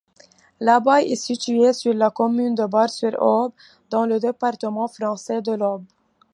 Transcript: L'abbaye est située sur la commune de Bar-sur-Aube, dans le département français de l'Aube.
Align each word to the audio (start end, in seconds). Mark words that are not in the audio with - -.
L'abbaye 0.61 1.11
est 1.11 1.15
située 1.15 1.73
sur 1.73 1.93
la 1.93 2.09
commune 2.09 2.55
de 2.55 2.65
Bar-sur-Aube, 2.65 3.53
dans 3.91 4.07
le 4.07 4.19
département 4.19 4.87
français 4.87 5.43
de 5.43 5.51
l'Aube. 5.51 5.85